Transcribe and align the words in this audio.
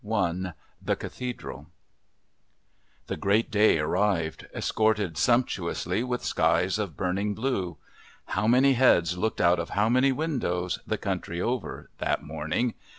The 0.03 0.95
Cathedral 0.95 1.67
The 3.05 3.17
Great 3.17 3.51
Day 3.51 3.77
arrived, 3.77 4.47
escorted 4.51 5.15
sumptuously 5.15 6.03
with 6.03 6.23
skies 6.25 6.79
of 6.79 6.97
burning 6.97 7.35
blue. 7.35 7.77
How 8.25 8.47
many 8.47 8.73
heads 8.73 9.15
looked 9.15 9.39
out 9.39 9.59
of 9.59 9.69
how 9.77 9.89
many 9.89 10.11
windows, 10.11 10.79
the 10.87 10.97
country 10.97 11.39
over, 11.39 11.91
that 11.99 12.23
morning! 12.23 12.73